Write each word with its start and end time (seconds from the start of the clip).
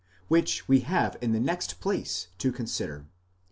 which 0.29 0.67
we 0.67 0.79
have 0.79 1.15
in 1.21 1.31
the 1.31 1.39
next 1.39 1.79
place 1.79 2.29
to 2.39 2.51
consider. 2.51 3.05